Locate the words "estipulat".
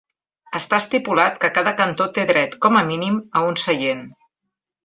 0.83-1.37